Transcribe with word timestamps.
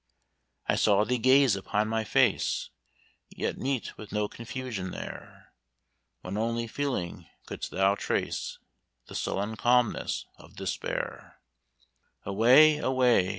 "I 0.65 0.77
saw 0.77 1.03
thee 1.05 1.19
gaze 1.19 1.55
upon 1.55 1.87
my 1.87 2.03
face, 2.03 2.71
Yet 3.29 3.59
meet 3.59 3.95
with 3.99 4.11
no 4.11 4.27
confusion 4.27 4.89
there: 4.89 5.53
One 6.21 6.39
only 6.39 6.65
feeling 6.65 7.27
could'st 7.45 7.69
thou 7.69 7.93
trace; 7.93 8.57
The 9.05 9.13
sullen 9.13 9.57
calmness 9.57 10.25
of 10.37 10.55
despair. 10.55 11.37
"Away! 12.25 12.79
away! 12.79 13.29